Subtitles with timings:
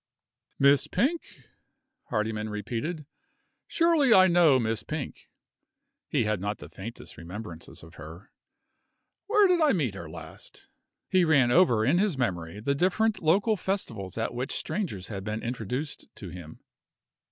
[0.57, 1.43] "Miss Pink?"
[2.09, 3.05] Hardyman repeated.
[3.67, 5.29] "Surely I know Miss Pink?"
[6.07, 8.31] (He had not the faintest remembrances of her.)
[9.27, 10.67] "Where did I meet her last?"
[11.07, 15.43] (He ran over in his memory the different local festivals at which strangers had been
[15.43, 16.61] introduced to him.)